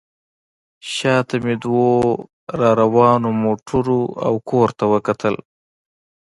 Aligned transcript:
شا 0.93 1.15
ته 1.27 1.35
مې 1.43 1.55
دوو 1.63 1.89
راروانو 2.61 3.29
موټرو 3.43 4.01
او 4.25 4.33
کور 4.49 4.69
ته 4.77 4.85
وکتل. 4.93 5.35